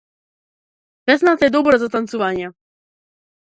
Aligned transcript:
Песната 1.11 1.47
е 1.49 1.51
добра 1.57 1.77
за 1.85 1.91
танцување. 1.99 2.51